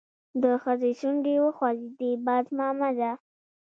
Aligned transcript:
د 0.43 0.43
ښځې 0.63 0.91
شونډې 0.99 1.35
وخوځېدې: 1.45 2.11
باز 2.25 2.45
مامده! 2.57 3.11